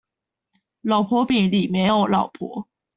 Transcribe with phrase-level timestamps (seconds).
[0.81, 2.67] 老婆餅裡沒有老婆